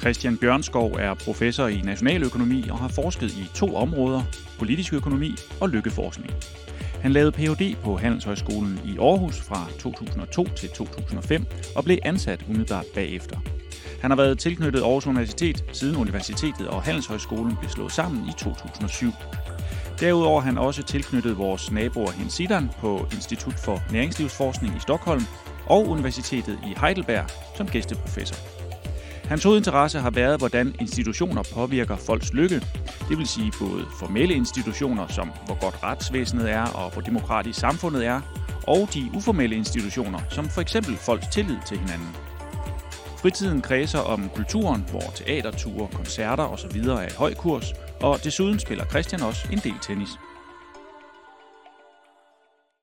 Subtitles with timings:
[0.00, 4.22] Christian Bjørnskov er professor i nationaløkonomi og har forsket i to områder,
[4.58, 6.32] politisk økonomi og lykkeforskning.
[7.00, 7.76] Han lavede Ph.D.
[7.82, 11.44] på Handelshøjskolen i Aarhus fra 2002 til 2005
[11.76, 13.38] og blev ansat umiddelbart bagefter.
[14.00, 19.12] Han har været tilknyttet Aarhus Universitet siden universitetet og Handelshøjskolen blev slået sammen i 2007.
[20.00, 25.22] Derudover er han også tilknyttet vores naboer Hinsidan på Institut for Næringslivsforskning i Stockholm
[25.66, 27.24] og Universitetet i Heidelberg
[27.56, 28.67] som gæsteprofessor.
[29.28, 32.62] Hans hovedinteresse har været, hvordan institutioner påvirker folks lykke.
[33.08, 38.06] Det vil sige både formelle institutioner, som hvor godt retsvæsenet er og hvor demokratisk samfundet
[38.06, 38.20] er,
[38.66, 42.08] og de uformelle institutioner, som for eksempel folks tillid til hinanden.
[43.18, 46.76] Fritiden kredser om kulturen, hvor teaterture, koncerter osv.
[46.76, 50.10] er i høj kurs, og desuden spiller Christian også en del tennis.